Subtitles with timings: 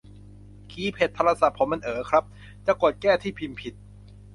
[0.71, 2.23] คีย์แพดโทรศัพท์ผมมันเอ๋อครับ
[2.65, 3.73] จะกดแก้ที่พิมพ์ผิด